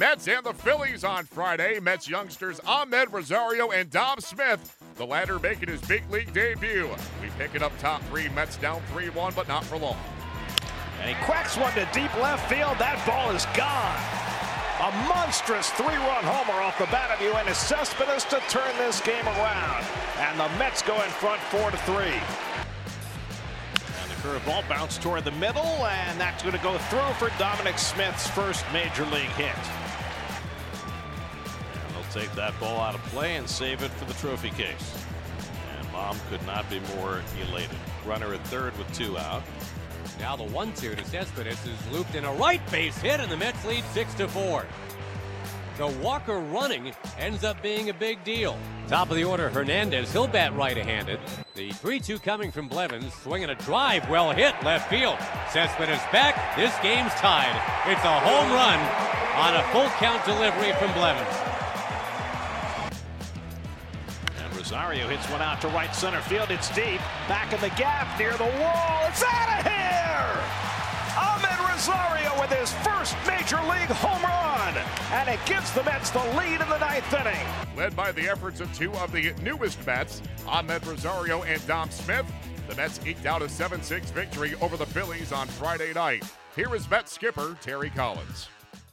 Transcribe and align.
Mets 0.00 0.28
and 0.28 0.42
the 0.46 0.54
Phillies 0.54 1.04
on 1.04 1.26
Friday. 1.26 1.78
Mets 1.78 2.08
youngsters 2.08 2.58
Amed 2.60 3.12
Rosario 3.12 3.70
and 3.70 3.90
Dom 3.90 4.18
Smith, 4.18 4.78
the 4.96 5.04
latter 5.04 5.38
making 5.38 5.68
his 5.68 5.82
big 5.82 6.10
league 6.10 6.32
debut. 6.32 6.88
We 7.20 7.28
pick 7.36 7.54
it 7.54 7.62
up 7.62 7.70
top 7.78 8.02
three. 8.04 8.30
Mets 8.30 8.56
down 8.56 8.80
3 8.94 9.10
1, 9.10 9.34
but 9.36 9.46
not 9.46 9.62
for 9.62 9.76
long. 9.76 9.98
And 11.02 11.14
he 11.14 11.24
quacks 11.26 11.58
one 11.58 11.74
to 11.74 11.86
deep 11.92 12.14
left 12.16 12.48
field. 12.48 12.78
That 12.78 12.96
ball 13.06 13.30
is 13.36 13.44
gone. 13.52 14.00
A 14.80 14.90
monstrous 15.06 15.68
three-run 15.76 16.24
homer 16.24 16.62
off 16.62 16.78
the 16.78 16.86
bat 16.86 17.10
of 17.10 17.18
Yoenis 17.18 17.56
Cespedes 17.56 18.24
to 18.30 18.40
turn 18.48 18.74
this 18.78 19.02
game 19.02 19.26
around. 19.26 19.84
And 20.16 20.40
the 20.40 20.48
Mets 20.58 20.80
go 20.80 20.94
in 21.02 21.10
front 21.10 21.42
four 21.52 21.70
to 21.70 21.76
three. 21.84 22.16
And 24.00 24.10
the 24.10 24.16
curveball 24.24 24.66
bounced 24.66 25.02
toward 25.02 25.24
the 25.24 25.32
middle, 25.32 25.84
and 25.84 26.18
that's 26.18 26.42
going 26.42 26.56
to 26.56 26.62
go 26.62 26.78
through 26.88 27.12
for 27.18 27.28
Dominic 27.38 27.76
Smith's 27.76 28.26
first 28.28 28.64
major 28.72 29.04
league 29.04 29.28
hit. 29.36 29.89
Take 32.12 32.32
that 32.34 32.58
ball 32.58 32.80
out 32.80 32.96
of 32.96 33.02
play 33.04 33.36
and 33.36 33.48
save 33.48 33.82
it 33.82 33.90
for 33.92 34.04
the 34.04 34.14
trophy 34.14 34.50
case. 34.50 35.04
And 35.78 35.92
Mom 35.92 36.16
could 36.28 36.44
not 36.44 36.68
be 36.68 36.80
more 36.96 37.22
elated. 37.48 37.76
Runner 38.04 38.34
at 38.34 38.44
third 38.48 38.76
with 38.76 38.92
two 38.92 39.16
out. 39.16 39.42
Now 40.18 40.34
the 40.34 40.44
one-two 40.44 40.96
to 40.96 41.04
Cespedes 41.04 41.64
is 41.64 41.92
looped 41.92 42.16
in 42.16 42.24
a 42.24 42.32
right 42.32 42.60
base 42.70 42.98
hit, 42.98 43.20
and 43.20 43.30
the 43.30 43.36
Mets 43.36 43.64
lead 43.64 43.84
six 43.92 44.12
to 44.14 44.26
four. 44.26 44.66
The 45.76 45.86
Walker 45.86 46.38
running 46.38 46.92
ends 47.18 47.44
up 47.44 47.62
being 47.62 47.90
a 47.90 47.94
big 47.94 48.22
deal. 48.24 48.58
Top 48.88 49.10
of 49.10 49.16
the 49.16 49.24
order, 49.24 49.48
Hernandez. 49.48 50.12
He'll 50.12 50.26
bat 50.26 50.54
right-handed. 50.54 51.20
The 51.54 51.70
3-2 51.70 52.22
coming 52.22 52.50
from 52.50 52.68
Blevins, 52.68 53.14
swinging 53.22 53.50
a 53.50 53.54
drive, 53.54 54.06
well 54.10 54.32
hit, 54.32 54.54
left 54.62 54.90
field. 54.90 55.16
Cespedes 55.52 56.02
back. 56.12 56.56
This 56.56 56.74
game's 56.82 57.14
tied. 57.14 57.54
It's 57.86 58.04
a 58.04 58.20
home 58.20 58.52
run 58.52 58.78
on 59.36 59.54
a 59.54 59.62
full 59.72 59.88
count 59.98 60.22
delivery 60.26 60.72
from 60.74 60.92
Blevins. 60.92 61.69
Rosario 64.70 65.08
hits 65.08 65.28
one 65.28 65.42
out 65.42 65.60
to 65.60 65.68
right 65.68 65.92
center 65.92 66.20
field. 66.20 66.48
It's 66.52 66.68
deep. 66.68 67.00
Back 67.26 67.52
in 67.52 67.60
the 67.60 67.70
gap 67.70 68.16
near 68.20 68.30
the 68.34 68.44
wall. 68.44 69.02
It's 69.08 69.20
out 69.20 69.58
of 69.58 69.66
here! 69.66 70.44
Amed 71.18 71.68
Rosario 71.68 72.40
with 72.40 72.52
his 72.56 72.72
first 72.84 73.16
major 73.26 73.56
league 73.68 73.90
home 73.98 74.22
run. 74.22 74.74
And 75.10 75.28
it 75.28 75.40
gives 75.44 75.72
the 75.72 75.82
Mets 75.82 76.10
the 76.10 76.20
lead 76.36 76.60
in 76.60 76.68
the 76.68 76.78
ninth 76.78 77.12
inning. 77.12 77.76
Led 77.76 77.96
by 77.96 78.12
the 78.12 78.28
efforts 78.28 78.60
of 78.60 78.72
two 78.72 78.92
of 78.92 79.10
the 79.10 79.32
newest 79.42 79.84
Mets, 79.84 80.22
Amed 80.46 80.86
Rosario 80.86 81.42
and 81.42 81.66
Dom 81.66 81.90
Smith, 81.90 82.26
the 82.68 82.76
Mets 82.76 83.00
eked 83.04 83.26
out 83.26 83.42
a 83.42 83.48
7 83.48 83.82
6 83.82 84.10
victory 84.12 84.54
over 84.60 84.76
the 84.76 84.86
Phillies 84.86 85.32
on 85.32 85.48
Friday 85.48 85.92
night. 85.94 86.22
Here 86.54 86.72
is 86.76 86.88
Mets 86.88 87.10
skipper 87.10 87.56
Terry 87.60 87.90
Collins. 87.90 88.48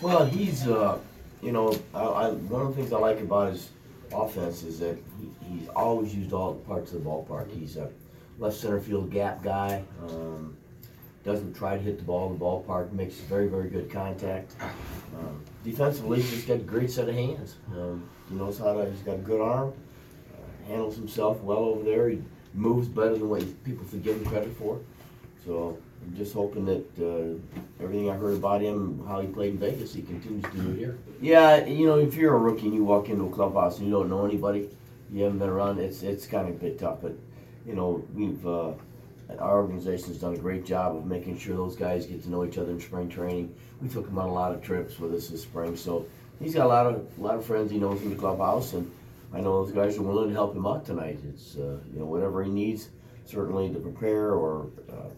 Well, 0.00 0.24
he's, 0.24 0.66
uh, 0.66 0.98
you 1.42 1.52
know, 1.52 1.78
I, 1.92 2.04
I, 2.04 2.30
one 2.30 2.62
of 2.62 2.68
the 2.68 2.74
things 2.74 2.90
I 2.90 2.98
like 2.98 3.20
about 3.20 3.52
his 3.52 3.68
offense 4.12 4.62
is 4.62 4.78
that 4.80 4.98
he, 5.20 5.30
he's 5.46 5.68
always 5.68 6.14
used 6.14 6.32
all 6.32 6.54
parts 6.54 6.92
of 6.92 7.02
the 7.02 7.08
ballpark. 7.08 7.50
He's 7.50 7.76
a 7.76 7.90
left 8.38 8.56
center 8.56 8.80
field 8.80 9.10
gap 9.10 9.42
guy. 9.42 9.82
Um, 10.08 10.56
doesn't 11.24 11.54
try 11.54 11.76
to 11.76 11.82
hit 11.82 11.98
the 11.98 12.04
ball 12.04 12.30
in 12.32 12.38
the 12.38 12.44
ballpark. 12.44 12.92
Makes 12.92 13.16
very, 13.16 13.48
very 13.48 13.68
good 13.68 13.90
contact. 13.90 14.54
Um, 15.18 15.44
defensively, 15.64 16.22
he's 16.22 16.44
got 16.44 16.54
a 16.54 16.58
great 16.58 16.90
set 16.90 17.08
of 17.08 17.14
hands. 17.14 17.56
Um, 17.72 18.08
he 18.28 18.34
knows 18.34 18.58
how 18.58 18.72
to. 18.74 18.90
He's 18.90 19.00
got 19.00 19.16
a 19.16 19.18
good 19.18 19.40
arm. 19.40 19.72
Uh, 20.32 20.68
handles 20.68 20.96
himself 20.96 21.40
well 21.42 21.58
over 21.58 21.84
there. 21.84 22.08
He 22.08 22.22
moves 22.54 22.88
better 22.88 23.14
than 23.14 23.28
what 23.28 23.42
people 23.64 23.84
give 23.98 24.16
him 24.16 24.24
credit 24.24 24.56
for. 24.56 24.80
So 25.48 25.78
I'm 26.04 26.14
just 26.14 26.34
hoping 26.34 26.66
that 26.66 26.84
uh, 27.00 27.82
everything 27.82 28.10
I 28.10 28.14
heard 28.16 28.34
about 28.34 28.60
him, 28.60 29.02
how 29.08 29.22
he 29.22 29.28
played 29.28 29.54
in 29.54 29.58
Vegas, 29.58 29.94
he 29.94 30.02
continues 30.02 30.44
to 30.44 30.58
do 30.58 30.74
here. 30.74 30.98
Yeah, 31.22 31.64
you 31.64 31.86
know, 31.86 31.98
if 31.98 32.14
you're 32.16 32.34
a 32.34 32.38
rookie 32.38 32.66
and 32.66 32.74
you 32.74 32.84
walk 32.84 33.08
into 33.08 33.24
a 33.24 33.30
clubhouse 33.30 33.78
and 33.78 33.86
you 33.86 33.92
don't 33.94 34.10
know 34.10 34.26
anybody, 34.26 34.68
you 35.10 35.22
haven't 35.22 35.38
been 35.38 35.48
around, 35.48 35.78
it's 35.78 36.02
it's 36.02 36.26
kind 36.26 36.50
of 36.50 36.56
a 36.56 36.58
bit 36.58 36.78
tough. 36.78 36.98
But 37.00 37.14
you 37.66 37.74
know, 37.74 38.04
we've 38.14 38.46
uh, 38.46 38.72
our 39.38 39.62
organization 39.62 40.08
has 40.08 40.18
done 40.18 40.34
a 40.34 40.36
great 40.36 40.66
job 40.66 40.94
of 40.94 41.06
making 41.06 41.38
sure 41.38 41.56
those 41.56 41.76
guys 41.76 42.04
get 42.04 42.22
to 42.24 42.28
know 42.28 42.44
each 42.44 42.58
other 42.58 42.70
in 42.70 42.78
spring 42.78 43.08
training. 43.08 43.54
We 43.80 43.88
took 43.88 44.06
him 44.06 44.18
on 44.18 44.28
a 44.28 44.34
lot 44.34 44.54
of 44.54 44.62
trips 44.62 44.98
with 44.98 45.14
us 45.14 45.28
this 45.28 45.44
spring, 45.44 45.78
so 45.78 46.04
he's 46.42 46.54
got 46.54 46.66
a 46.66 46.68
lot 46.68 46.84
of 46.84 47.06
a 47.18 47.22
lot 47.22 47.36
of 47.36 47.46
friends 47.46 47.70
he 47.70 47.78
knows 47.78 48.02
in 48.02 48.10
the 48.10 48.16
clubhouse, 48.16 48.74
and 48.74 48.92
I 49.32 49.40
know 49.40 49.64
those 49.64 49.74
guys 49.74 49.96
are 49.96 50.02
willing 50.02 50.28
to 50.28 50.34
help 50.34 50.54
him 50.54 50.66
out 50.66 50.84
tonight. 50.84 51.20
It's 51.26 51.56
uh, 51.56 51.78
you 51.90 52.00
know 52.00 52.04
whatever 52.04 52.44
he 52.44 52.50
needs, 52.50 52.90
certainly 53.24 53.72
to 53.72 53.78
prepare 53.78 54.32
or. 54.32 54.66
Uh, 54.92 55.08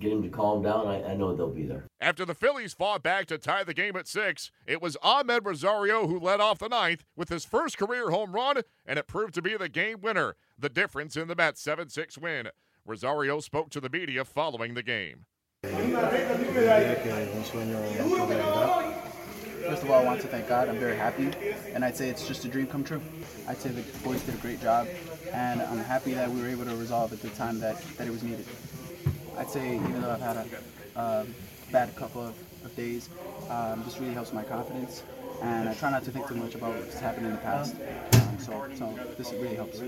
get 0.00 0.12
him 0.12 0.22
to 0.22 0.28
calm 0.28 0.62
down, 0.62 0.86
I, 0.86 1.12
I, 1.12 1.14
know 1.14 1.34
they'll 1.34 1.50
be 1.50 1.64
there. 1.64 1.84
After 2.00 2.24
the 2.24 2.34
Phillies 2.34 2.72
fought 2.72 3.02
back 3.02 3.26
to 3.26 3.38
tie 3.38 3.64
the 3.64 3.74
game 3.74 3.96
at 3.96 4.08
six, 4.08 4.50
it 4.66 4.80
was 4.80 4.96
Amed 5.04 5.44
Rosario 5.44 6.06
who 6.06 6.18
led 6.18 6.40
off 6.40 6.58
the 6.58 6.68
ninth 6.68 7.04
with 7.16 7.28
his 7.28 7.44
first 7.44 7.76
career 7.76 8.10
home 8.10 8.32
run, 8.32 8.62
and 8.86 8.98
it 8.98 9.06
proved 9.06 9.34
to 9.34 9.42
be 9.42 9.56
the 9.56 9.68
game 9.68 10.00
winner, 10.00 10.36
the 10.58 10.70
difference 10.70 11.16
in 11.16 11.28
the 11.28 11.36
Mets' 11.36 11.60
7 11.60 11.90
6 11.90 12.18
win. 12.18 12.48
Rosario 12.86 13.40
spoke 13.40 13.70
to 13.70 13.80
the 13.80 13.90
media 13.90 14.24
following 14.24 14.74
the 14.74 14.82
game. 14.82 15.26
First 15.62 15.74
of 19.82 19.90
all, 19.90 20.00
I 20.00 20.04
want 20.04 20.22
to 20.22 20.26
thank 20.26 20.48
God. 20.48 20.70
I'm 20.70 20.78
very 20.78 20.96
happy, 20.96 21.30
and 21.74 21.84
I'd 21.84 21.96
say 21.96 22.08
it's 22.08 22.26
just 22.26 22.46
a 22.46 22.48
dream 22.48 22.66
come 22.66 22.82
true. 22.82 23.02
I'd 23.46 23.58
say 23.58 23.68
the 23.68 23.82
boys 23.98 24.22
did 24.22 24.34
a 24.34 24.38
great 24.38 24.62
job, 24.62 24.88
and 25.32 25.60
I'm 25.60 25.78
happy 25.78 26.14
that 26.14 26.30
we 26.30 26.40
were 26.40 26.48
able 26.48 26.64
to 26.64 26.74
resolve 26.76 27.12
at 27.12 27.20
the 27.20 27.28
time 27.30 27.60
that, 27.60 27.82
that 27.98 28.06
it 28.06 28.10
was 28.10 28.22
needed. 28.22 28.46
I'd 29.36 29.50
say 29.50 29.76
even 29.76 30.02
though 30.02 30.10
I've 30.10 30.20
had 30.20 30.36
a 30.36 30.98
uh, 30.98 31.24
bad 31.72 31.94
couple 31.96 32.22
of, 32.22 32.34
of 32.64 32.74
days, 32.76 33.08
um, 33.48 33.82
this 33.84 33.98
really 33.98 34.14
helps 34.14 34.32
my 34.32 34.42
confidence, 34.42 35.02
and 35.42 35.68
I 35.68 35.74
try 35.74 35.90
not 35.90 36.04
to 36.04 36.10
think 36.10 36.26
too 36.28 36.34
much 36.34 36.54
about 36.54 36.76
what's 36.76 36.98
happened 37.00 37.26
in 37.26 37.32
the 37.32 37.38
past. 37.38 37.76
Um, 38.12 38.38
so, 38.38 38.68
so 38.76 38.98
this 39.16 39.32
really 39.32 39.56
helps. 39.56 39.80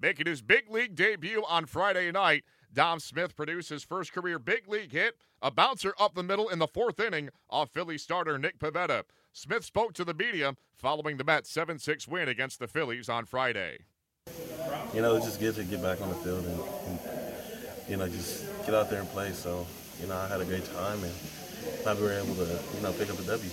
Making 0.00 0.26
his 0.26 0.42
big 0.42 0.70
league 0.70 0.94
debut 0.94 1.42
on 1.48 1.66
Friday 1.66 2.10
night, 2.12 2.44
Dom 2.72 3.00
Smith 3.00 3.34
produced 3.34 3.70
his 3.70 3.82
first 3.82 4.12
career 4.12 4.38
big 4.38 4.68
league 4.68 4.92
hit, 4.92 5.16
a 5.40 5.50
bouncer 5.50 5.94
up 5.98 6.14
the 6.14 6.22
middle 6.22 6.48
in 6.48 6.58
the 6.58 6.66
fourth 6.66 7.00
inning 7.00 7.30
off 7.48 7.70
Philly 7.70 7.96
starter 7.96 8.38
Nick 8.38 8.58
Pivetta. 8.58 9.04
Smith 9.32 9.64
spoke 9.64 9.92
to 9.94 10.04
the 10.04 10.14
media 10.14 10.54
following 10.76 11.16
the 11.16 11.24
Mets' 11.24 11.50
7 11.50 11.78
6 11.78 12.08
win 12.08 12.28
against 12.28 12.58
the 12.58 12.66
Phillies 12.66 13.08
on 13.08 13.24
Friday. 13.24 13.78
You 14.94 15.02
know, 15.02 15.16
it's 15.16 15.26
just 15.26 15.40
good 15.40 15.54
to 15.56 15.64
get 15.64 15.82
back 15.82 16.00
on 16.00 16.08
the 16.08 16.14
field 16.16 16.44
and, 16.44 16.60
and 16.60 17.35
you 17.88 17.96
know, 17.96 18.08
just 18.08 18.44
get 18.64 18.74
out 18.74 18.90
there 18.90 19.00
and 19.00 19.08
play. 19.10 19.32
So, 19.32 19.66
you 20.00 20.08
know, 20.08 20.16
I 20.16 20.28
had 20.28 20.40
a 20.40 20.44
great 20.44 20.64
time 20.74 21.02
and 21.02 21.12
glad 21.82 21.96
we 21.98 22.04
were 22.04 22.12
able 22.12 22.34
to, 22.34 22.58
you 22.74 22.80
know, 22.82 22.92
pick 22.92 23.10
up 23.10 23.16
the 23.16 23.24
W. 23.24 23.50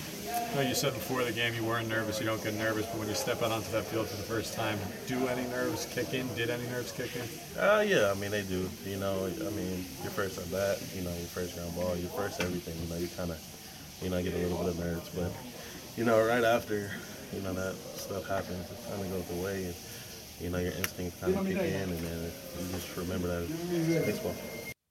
Well, 0.55 0.67
you 0.67 0.75
said 0.75 0.93
before 0.93 1.23
the 1.23 1.31
game 1.31 1.53
you 1.55 1.63
weren't 1.63 1.89
nervous. 1.89 2.19
You 2.19 2.25
don't 2.25 2.43
get 2.43 2.53
nervous, 2.53 2.85
but 2.85 2.99
when 2.99 3.07
you 3.07 3.15
step 3.15 3.41
out 3.41 3.51
onto 3.51 3.71
that 3.71 3.85
field 3.85 4.07
for 4.07 4.17
the 4.17 4.23
first 4.23 4.53
time, 4.53 4.77
do 5.07 5.27
any 5.27 5.47
nerves 5.49 5.85
kick 5.93 6.13
in? 6.13 6.27
Did 6.35 6.49
any 6.49 6.65
nerves 6.67 6.91
kick 6.91 7.09
in? 7.15 7.25
Uh, 7.59 7.81
yeah, 7.85 8.11
I 8.11 8.19
mean 8.19 8.31
they 8.31 8.43
do. 8.43 8.69
You 8.85 8.97
know, 8.97 9.25
I 9.25 9.49
mean 9.51 9.85
your 10.01 10.11
first 10.13 10.37
at 10.37 10.51
bat, 10.51 10.81
you 10.95 11.01
know, 11.01 11.09
your 11.09 11.29
first 11.33 11.55
ground 11.55 11.75
ball, 11.75 11.95
your 11.95 12.09
first 12.11 12.41
everything. 12.41 12.77
You 12.83 12.89
know, 12.89 13.01
you 13.01 13.07
kind 13.17 13.31
of, 13.31 13.41
you 14.01 14.09
know, 14.09 14.21
get 14.21 14.33
a 14.33 14.37
little 14.37 14.57
bit 14.57 14.69
of 14.69 14.79
nerves, 14.79 15.09
but 15.09 15.31
you 15.97 16.05
know, 16.05 16.23
right 16.25 16.43
after, 16.43 16.91
you 17.33 17.41
know, 17.41 17.53
that 17.53 17.75
stuff 17.97 18.27
happens, 18.27 18.69
it 18.69 18.77
kind 18.89 19.01
of 19.01 19.09
goes 19.09 19.39
away, 19.39 19.65
and 19.65 19.75
you 20.39 20.49
know, 20.49 20.57
your 20.57 20.73
instincts 20.73 21.19
kind 21.21 21.35
of 21.35 21.45
kick 21.45 21.57
in, 21.57 21.89
and 21.89 21.97
then 21.97 22.31
you 22.52 22.52
just 22.83 22.97
remember 22.97 23.27
that 23.27 23.49
it's 23.49 24.05
baseball. 24.05 24.35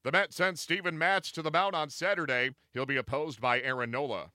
The 0.04 0.12
Mets 0.12 0.36
sent 0.36 0.58
Steven 0.58 0.98
Matz 0.98 1.30
to 1.32 1.42
the 1.42 1.50
mound 1.50 1.75
on 1.75 1.91
Saturday. 1.91 2.50
He'll 2.72 2.86
be 2.86 2.97
opposed 2.97 3.41
by 3.41 3.60
Aaron 3.60 3.91
Nola. 3.91 4.32